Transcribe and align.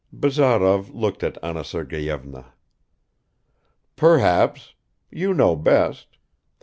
Bazarov 0.11 0.89
looked 0.89 1.21
at 1.21 1.37
Anna 1.43 1.63
Sergeyevna. 1.63 2.53
"Perhaps. 3.95 4.73
You 5.11 5.31
know 5.31 5.55
best. 5.55 6.17